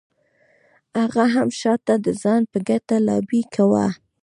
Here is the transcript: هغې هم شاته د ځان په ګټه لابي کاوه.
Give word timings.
هغې 0.99 1.25
هم 1.35 1.49
شاته 1.59 1.95
د 2.05 2.07
ځان 2.21 2.41
په 2.51 2.57
ګټه 2.69 2.95
لابي 3.07 3.41
کاوه. 3.53 3.87